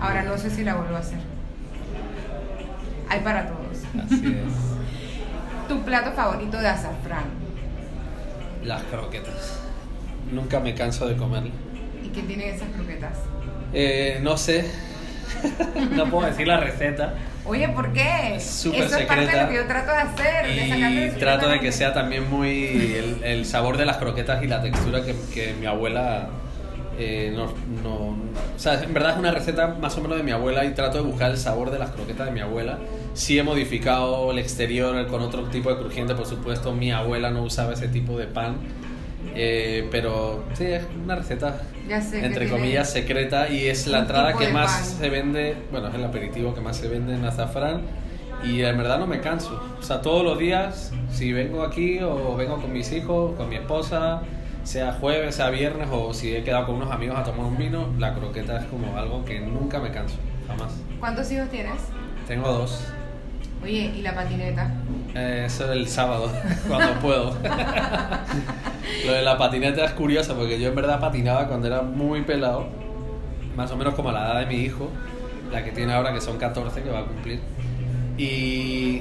Ahora 0.00 0.22
no 0.24 0.36
sé 0.36 0.50
si 0.50 0.62
la 0.64 0.74
vuelvo 0.74 0.96
a 0.96 1.00
hacer. 1.00 1.18
Hay 3.08 3.20
para 3.20 3.46
todos. 3.46 3.57
Así 4.04 4.26
es. 4.26 5.68
Tu 5.68 5.82
plato 5.82 6.12
favorito 6.12 6.58
de 6.58 6.68
azafrán. 6.68 7.24
Las 8.64 8.82
croquetas. 8.84 9.60
Nunca 10.32 10.60
me 10.60 10.74
canso 10.74 11.06
de 11.06 11.16
comerlas. 11.16 11.52
¿Y 12.04 12.08
qué 12.08 12.22
tienen 12.22 12.54
esas 12.54 12.68
croquetas? 12.70 13.18
Eh, 13.72 14.18
no 14.22 14.36
sé. 14.36 14.70
no 15.92 16.06
puedo 16.06 16.26
decir 16.26 16.46
la 16.46 16.58
receta. 16.58 17.14
Oye, 17.44 17.68
¿por 17.68 17.92
qué? 17.92 18.36
Es 18.36 18.44
súper 18.44 18.82
Eso 18.82 18.98
es 18.98 19.06
parte 19.06 19.26
de 19.26 19.42
lo 19.42 19.48
que 19.48 19.54
yo 19.54 19.66
trato 19.66 19.90
de 19.90 19.98
hacer. 19.98 21.14
Y 21.16 21.18
trato 21.18 21.48
de 21.48 21.60
que 21.60 21.72
sea 21.72 21.94
también 21.94 22.28
muy 22.28 22.66
el, 22.66 23.24
el 23.24 23.46
sabor 23.46 23.78
de 23.78 23.86
las 23.86 23.96
croquetas 23.96 24.42
y 24.42 24.46
la 24.46 24.60
textura 24.60 25.02
que, 25.02 25.14
que 25.32 25.54
mi 25.54 25.66
abuela 25.66 26.28
eh, 26.98 27.32
no, 27.34 27.46
no- 27.82 28.16
O 28.56 28.58
sea, 28.58 28.82
en 28.82 28.92
verdad 28.92 29.12
es 29.12 29.18
una 29.18 29.30
receta 29.30 29.68
más 29.80 29.96
o 29.96 30.00
menos 30.00 30.16
de 30.16 30.22
mi 30.24 30.32
abuela 30.32 30.64
y 30.64 30.74
trato 30.74 30.98
de 30.98 31.04
buscar 31.04 31.30
el 31.30 31.36
sabor 31.38 31.70
de 31.70 31.78
las 31.78 31.90
croquetas 31.90 32.26
de 32.26 32.32
mi 32.32 32.40
abuela. 32.40 32.78
Sí 33.14 33.38
he 33.38 33.42
modificado 33.42 34.30
el 34.30 34.38
exterior 34.38 35.06
con 35.06 35.20
otro 35.22 35.44
tipo 35.44 35.70
de 35.70 35.76
crujiente, 35.80 36.14
por 36.14 36.26
supuesto. 36.26 36.72
Mi 36.74 36.90
abuela 36.92 37.30
no 37.30 37.42
usaba 37.42 37.72
ese 37.74 37.88
tipo 37.88 38.18
de 38.18 38.26
pan. 38.26 38.56
Eh, 39.34 39.86
pero 39.90 40.44
sí, 40.54 40.64
es 40.64 40.82
una 41.04 41.16
receta 41.16 41.60
sé 42.00 42.24
entre 42.24 42.48
comillas 42.48 42.90
secreta 42.90 43.48
y 43.48 43.66
es 43.66 43.86
la 43.86 44.00
entrada 44.00 44.32
que 44.36 44.48
más 44.48 44.72
pan. 44.72 44.84
se 44.84 45.10
vende, 45.10 45.56
bueno, 45.70 45.88
es 45.88 45.94
el 45.94 46.04
aperitivo 46.04 46.54
que 46.54 46.60
más 46.60 46.76
se 46.76 46.88
vende 46.88 47.14
en 47.14 47.24
azafrán 47.24 47.82
y 48.44 48.62
en 48.62 48.76
verdad 48.78 48.98
no 48.98 49.06
me 49.06 49.20
canso. 49.20 49.60
O 49.78 49.82
sea, 49.82 50.00
todos 50.00 50.24
los 50.24 50.38
días, 50.38 50.92
si 51.12 51.32
vengo 51.32 51.62
aquí 51.62 51.98
o 52.00 52.36
vengo 52.36 52.60
con 52.60 52.72
mis 52.72 52.90
hijos, 52.92 53.34
con 53.36 53.48
mi 53.48 53.56
esposa, 53.56 54.22
sea 54.68 54.92
jueves, 54.92 55.36
sea 55.36 55.48
viernes 55.48 55.88
o 55.90 56.12
si 56.12 56.36
he 56.36 56.44
quedado 56.44 56.66
con 56.66 56.74
unos 56.74 56.92
amigos 56.92 57.18
a 57.18 57.24
tomar 57.24 57.46
un 57.46 57.56
vino, 57.56 57.88
la 57.98 58.12
croqueta 58.12 58.58
es 58.58 58.66
como 58.66 58.98
algo 58.98 59.24
que 59.24 59.40
nunca 59.40 59.78
me 59.78 59.90
canso, 59.90 60.16
jamás. 60.46 60.74
¿Cuántos 61.00 61.32
hijos 61.32 61.48
tienes? 61.48 61.80
Tengo 62.26 62.52
dos. 62.52 62.84
Oye, 63.62 63.90
¿y 63.96 64.02
la 64.02 64.14
patineta? 64.14 64.70
Eh, 65.14 65.44
eso 65.46 65.64
es 65.64 65.70
el 65.70 65.88
sábado, 65.88 66.30
cuando 66.68 67.00
puedo. 67.00 67.34
Lo 69.06 69.12
de 69.14 69.22
la 69.22 69.38
patineta 69.38 69.86
es 69.86 69.92
curioso 69.92 70.36
porque 70.36 70.60
yo 70.60 70.68
en 70.68 70.74
verdad 70.74 71.00
patinaba 71.00 71.48
cuando 71.48 71.66
era 71.66 71.80
muy 71.80 72.20
pelado, 72.20 72.68
más 73.56 73.70
o 73.70 73.76
menos 73.76 73.94
como 73.94 74.10
a 74.10 74.12
la 74.12 74.26
edad 74.26 74.40
de 74.40 74.46
mi 74.54 74.62
hijo, 74.62 74.90
la 75.50 75.64
que 75.64 75.70
tiene 75.70 75.94
ahora 75.94 76.12
que 76.12 76.20
son 76.20 76.36
14 76.36 76.82
que 76.82 76.90
va 76.90 76.98
a 76.98 77.04
cumplir. 77.06 77.40
Y, 78.18 79.00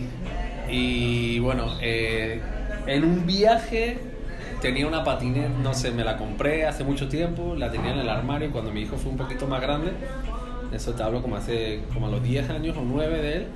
y 0.70 1.40
bueno, 1.40 1.74
eh, 1.82 2.42
en 2.86 3.04
un 3.04 3.26
viaje 3.26 4.16
tenía 4.62 4.88
una 4.88 5.04
patineta, 5.04 5.50
no 5.62 5.74
sé, 5.74 5.92
me 5.92 6.04
la 6.04 6.18
compré 6.18 6.66
hace 6.66 6.84
mucho 6.84 7.08
tiempo, 7.08 7.56
la 7.56 7.72
tenía 7.72 7.92
en 7.94 8.00
el 8.00 8.10
armario 8.10 8.52
cuando 8.52 8.72
mi 8.72 8.82
hijo 8.82 8.98
fue 8.98 9.12
un 9.12 9.18
poquito 9.18 9.48
más 9.48 9.62
grande, 9.62 9.92
eso 10.72 10.94
te 10.94 11.04
hablo 11.04 11.22
como 11.22 11.36
hace 11.36 11.82
como 11.94 12.08
a 12.08 12.10
los 12.10 12.24
10 12.24 12.50
años 12.50 12.78
o 12.78 12.82
9 12.82 13.22
de 13.22 13.38
él, 13.38 13.48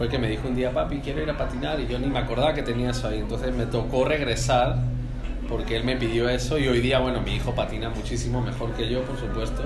fue 0.00 0.08
que 0.08 0.18
me 0.18 0.30
dijo 0.30 0.48
un 0.48 0.54
día, 0.54 0.72
papi, 0.72 1.00
quiero 1.00 1.22
ir 1.22 1.28
a 1.28 1.36
patinar 1.36 1.78
y 1.78 1.86
yo 1.86 1.98
ni 1.98 2.06
me 2.06 2.18
acordaba 2.18 2.54
que 2.54 2.62
tenía 2.62 2.88
eso 2.88 3.06
ahí. 3.06 3.18
Entonces 3.18 3.54
me 3.54 3.66
tocó 3.66 4.06
regresar 4.06 4.76
porque 5.46 5.76
él 5.76 5.84
me 5.84 5.94
pidió 5.96 6.26
eso 6.30 6.58
y 6.58 6.68
hoy 6.68 6.80
día, 6.80 7.00
bueno, 7.00 7.20
mi 7.20 7.34
hijo 7.34 7.54
patina 7.54 7.90
muchísimo 7.90 8.40
mejor 8.40 8.72
que 8.72 8.88
yo, 8.88 9.02
por 9.02 9.18
supuesto. 9.18 9.62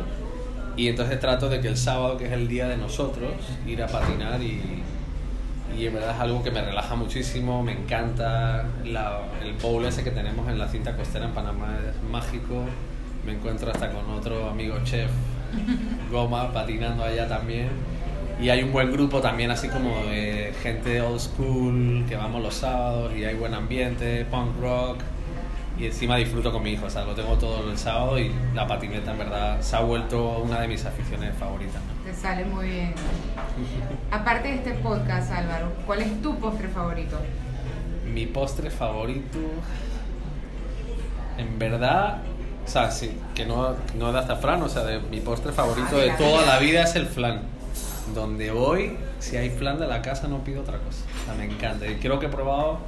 Y 0.77 0.89
entonces 0.89 1.21
trato 1.21 1.49
de 1.49 1.61
que 1.61 1.69
el 1.69 1.77
sábado, 1.77 2.17
que 2.17 2.27
es 2.27 2.33
el 2.33 2.49
día 2.49 2.67
de 2.67 2.77
nosotros, 2.77 3.31
ir 3.65 3.81
a 3.81 3.87
patinar 3.87 4.43
y, 4.43 4.83
y 5.77 5.87
en 5.87 5.95
verdad 5.95 6.15
es 6.15 6.21
algo 6.21 6.43
que 6.43 6.51
me 6.51 6.63
relaja 6.63 6.95
muchísimo, 6.95 7.63
me 7.63 7.73
encanta. 7.73 8.65
La- 8.85 9.21
el 9.43 9.53
bowl 9.55 9.85
ese 9.85 10.03
que 10.05 10.11
tenemos 10.11 10.49
en 10.49 10.59
la 10.59 10.69
cinta 10.69 10.97
costera 10.97 11.27
en 11.27 11.33
Panamá 11.33 11.77
es 11.89 12.11
mágico. 12.11 12.65
Me 13.27 13.33
encuentro 13.33 13.71
hasta 13.71 13.91
con 13.91 14.09
otro 14.11 14.49
amigo 14.51 14.77
chef, 14.85 15.11
Goma, 16.11 16.53
patinando 16.53 17.05
allá 17.05 17.27
también. 17.29 17.69
Y 18.41 18.49
hay 18.51 18.63
un 18.63 18.73
buen 18.73 18.91
grupo 18.93 19.21
también, 19.21 19.51
así 19.53 19.69
como 19.69 20.07
de 20.07 20.53
gente 20.63 21.01
old 21.01 21.21
school, 21.21 22.05
que 22.09 22.17
vamos 22.17 22.43
los 22.43 22.55
sábados 22.55 23.13
y 23.17 23.25
hay 23.25 23.35
buen 23.37 23.55
ambiente, 23.55 24.25
punk 24.27 24.61
rock. 24.61 24.99
Y 25.79 25.87
encima 25.87 26.17
disfruto 26.17 26.53
con 26.53 26.63
mi 26.63 26.71
hijo, 26.73 26.87
o 26.87 26.91
sea, 26.91 27.05
lo 27.05 27.15
tengo 27.15 27.35
todo 27.37 27.71
el 27.71 27.77
sábado 27.79 28.19
y 28.19 28.31
la 28.55 28.67
patineta 28.67 29.13
en 29.13 29.19
verdad 29.19 29.61
se 29.61 29.75
ha 29.77 29.81
vuelto 29.81 30.39
una 30.39 30.61
de 30.61 30.69
mis 30.69 30.85
aficiones 30.85 31.35
favoritas. 31.37 31.81
Te 32.05 32.13
sale 32.15 32.45
muy 32.45 32.69
bien. 32.69 32.95
Aparte 34.11 34.49
de 34.49 34.55
este 34.57 34.73
podcast, 34.75 35.33
Álvaro, 35.33 35.73
¿cuál 35.87 36.03
es 36.03 36.21
tu 36.23 36.39
postre 36.39 36.69
favorito? 36.69 37.19
Mi 38.13 38.27
postre 38.27 38.71
favorito, 38.71 39.39
en 41.39 41.59
verdad, 41.59 42.19
o 42.65 42.69
sea, 42.69 42.91
sí, 42.91 43.17
que 43.35 43.47
no, 43.47 43.75
no 43.97 44.13
de 44.13 44.19
azafrán, 44.19 44.63
o 44.63 44.69
sea, 44.69 44.85
de, 44.85 45.01
mi 45.01 45.21
postre 45.21 45.53
favorito 45.53 45.89
Ah, 45.97 46.01
de 46.01 46.11
toda 46.11 46.43
vida. 46.43 46.47
la 46.47 46.59
vida 46.59 46.83
es 46.83 46.95
el 46.97 47.07
flan. 47.07 47.43
Donde 48.15 48.51
voy, 48.51 48.97
si 49.19 49.39
hay 49.39 49.49
flan 49.49 49.79
de 49.79 49.87
la 49.87 50.03
casa, 50.03 50.29
no 50.29 50.45
pido 50.45 50.61
otra 50.61 50.79
cosa. 50.79 51.05
O 51.23 51.25
sea, 51.25 51.35
me 51.35 51.47
encanta. 51.47 51.87
Y 51.87 51.95
creo 51.97 52.19
que 52.21 52.27
he 52.27 52.29
probado 52.29 52.81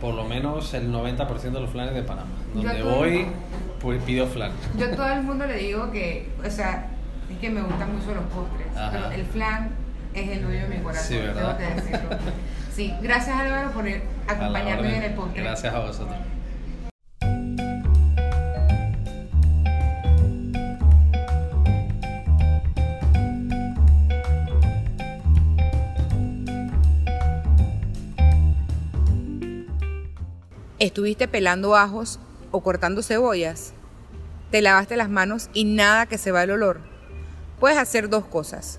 por 0.00 0.14
lo 0.14 0.24
menos 0.24 0.74
el 0.74 0.92
90% 0.92 1.40
de 1.52 1.60
los 1.60 1.70
flanes 1.70 1.94
de 1.94 2.02
Panamá. 2.02 2.28
Donde 2.52 2.82
voy, 2.82 3.26
pues 3.80 4.02
pido 4.02 4.26
flan. 4.26 4.52
Yo 4.76 4.86
a 4.86 4.90
todo 4.90 5.08
el 5.08 5.22
mundo 5.22 5.46
le 5.46 5.56
digo 5.56 5.90
que, 5.90 6.28
o 6.46 6.50
sea, 6.50 6.90
es 7.30 7.38
que 7.38 7.50
me 7.50 7.62
gustan 7.62 7.96
mucho 7.96 8.14
los 8.14 8.24
postres, 8.24 8.66
Ajá. 8.76 8.90
pero 8.92 9.10
el 9.10 9.24
flan 9.26 9.70
es 10.14 10.28
el 10.30 10.42
dueño 10.42 10.62
de 10.62 10.68
mi 10.68 10.82
corazón, 10.82 11.06
Sí, 11.08 11.16
¿verdad? 11.18 11.56
tengo 11.58 11.74
que 11.74 11.80
decirlo. 11.80 12.08
Sí, 12.74 12.92
gracias 13.00 13.36
Álvaro 13.38 13.70
por 13.70 13.84
acompañarme 14.26 14.96
en 14.96 15.02
el 15.04 15.14
postre. 15.14 15.42
Gracias 15.44 15.72
a 15.72 15.78
vosotros. 15.78 16.16
¿Estuviste 30.78 31.28
pelando 31.28 31.76
ajos 31.76 32.18
o 32.50 32.62
cortando 32.62 33.02
cebollas? 33.02 33.72
¿Te 34.50 34.60
lavaste 34.62 34.96
las 34.96 35.08
manos 35.08 35.48
y 35.54 35.64
nada 35.64 36.06
que 36.06 36.18
se 36.18 36.32
va 36.32 36.42
el 36.42 36.50
olor? 36.50 36.80
Puedes 37.64 37.78
hacer 37.78 38.10
dos 38.10 38.26
cosas. 38.26 38.78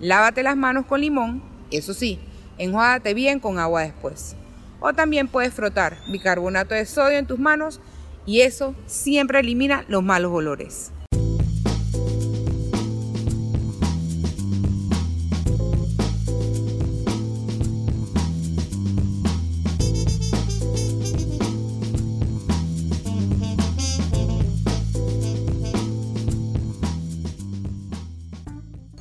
Lávate 0.00 0.42
las 0.42 0.56
manos 0.56 0.86
con 0.86 1.02
limón, 1.02 1.42
eso 1.70 1.92
sí, 1.92 2.18
enjuágate 2.56 3.12
bien 3.12 3.38
con 3.38 3.58
agua 3.58 3.82
después. 3.82 4.34
O 4.80 4.94
también 4.94 5.28
puedes 5.28 5.52
frotar 5.52 5.98
bicarbonato 6.10 6.74
de 6.74 6.86
sodio 6.86 7.18
en 7.18 7.26
tus 7.26 7.38
manos 7.38 7.82
y 8.24 8.40
eso 8.40 8.74
siempre 8.86 9.40
elimina 9.40 9.84
los 9.88 10.02
malos 10.02 10.32
olores. 10.32 10.90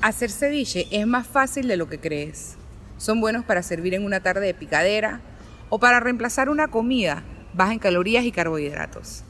Hacer 0.08 0.32
ceviche 0.32 0.88
es 0.90 1.06
más 1.06 1.28
fácil 1.28 1.68
de 1.68 1.76
lo 1.76 1.90
que 1.90 2.00
crees. 2.00 2.56
Son 2.98 3.20
buenos 3.20 3.44
para 3.44 3.62
servir 3.62 3.94
en 3.94 4.06
una 4.06 4.22
tarde 4.22 4.46
de 4.46 4.54
picadera 4.54 5.20
o 5.68 5.80
para 5.80 6.00
reemplazar 6.00 6.48
una 6.48 6.70
comida 6.70 7.24
baja 7.54 7.74
en 7.74 7.80
calorías 7.80 8.24
y 8.24 8.32
carbohidratos. 8.32 9.26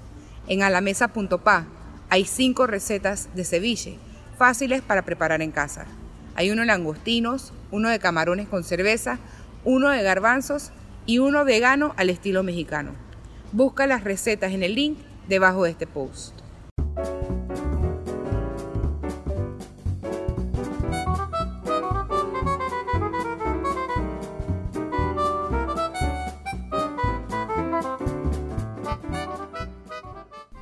En 0.48 0.62
alamesa.pa 0.62 1.66
hay 2.10 2.26
cinco 2.26 2.68
recetas 2.68 3.28
de 3.34 3.44
ceviche 3.44 3.98
fáciles 4.38 4.84
para 4.84 5.02
preparar 5.02 5.42
en 5.42 5.50
casa. 5.50 5.88
Hay 6.36 6.52
uno 6.52 6.62
de 6.62 6.68
langostinos, 6.68 7.54
uno 7.72 7.90
de 7.90 7.98
camarones 7.98 8.48
con 8.48 8.64
cerveza, 8.64 9.18
uno 9.66 9.90
de 9.90 10.04
garbanzos 10.04 10.70
y 11.08 11.18
uno 11.18 11.44
vegano 11.44 11.96
al 11.98 12.12
estilo 12.12 12.44
mexicano. 12.44 12.92
Busca 13.52 13.88
las 13.88 14.04
recetas 14.04 14.52
en 14.52 14.62
el 14.62 14.76
link 14.76 15.00
debajo 15.28 15.64
de 15.64 15.72
este 15.72 15.88
post. 15.88 16.47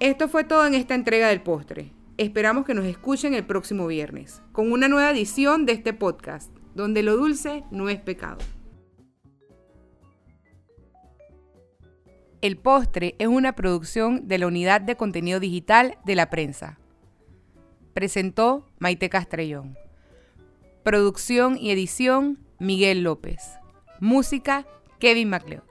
Esto 0.06 0.30
fue 0.30 0.44
todo 0.44 0.68
en 0.68 0.76
esta 0.76 0.94
entrega 0.94 1.30
del 1.30 1.42
postre. 1.42 1.92
Esperamos 2.18 2.64
que 2.64 2.76
nos 2.76 2.86
escuchen 2.86 3.34
el 3.34 3.44
próximo 3.44 3.88
viernes 3.88 4.40
con 4.52 4.72
una 4.72 4.88
nueva 4.88 5.10
edición 5.10 5.66
de 5.66 5.74
este 5.74 5.94
podcast, 5.94 6.56
donde 6.76 7.02
lo 7.02 7.18
dulce 7.18 7.64
no 7.72 7.90
es 7.90 8.00
pecado. 8.00 8.38
El 12.42 12.56
postre 12.58 13.16
es 13.18 13.28
una 13.28 13.56
producción 13.56 14.28
de 14.28 14.38
la 14.38 14.46
Unidad 14.46 14.80
de 14.80 14.96
Contenido 14.96 15.40
Digital 15.40 15.98
de 16.06 16.14
la 16.14 16.30
Prensa. 16.30 16.78
Presentó 17.96 18.70
Maite 18.78 19.10
Castrellón. 19.10 19.76
Producción 20.84 21.58
y 21.58 21.72
edición 21.72 22.46
Miguel 22.60 23.02
López. 23.02 23.42
Música 24.00 24.68
Kevin 25.00 25.30
MacLeod. 25.30 25.64